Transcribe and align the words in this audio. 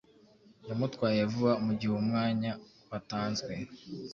Yamutwaye 0.67 1.21
vuba 1.31 1.51
mugihe 1.65 1.93
umwanya 2.01 2.51
watanzwe 2.89 3.53